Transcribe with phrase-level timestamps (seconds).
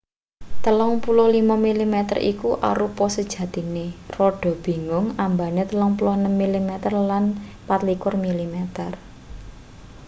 [0.65, 1.97] 35mm
[2.33, 3.85] iku arupa sejatine
[4.15, 7.23] rada bingung ambane 36mm lan
[7.69, 8.55] 24mm